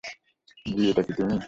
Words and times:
যী, 0.65 0.83
এটা 0.89 1.01
কি 1.07 1.13
তুমি? 1.13 1.35